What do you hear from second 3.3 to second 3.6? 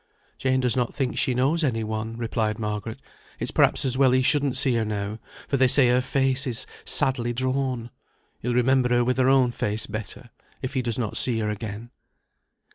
"It's